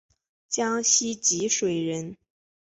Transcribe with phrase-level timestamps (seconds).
[0.49, 2.17] 江西吉水人。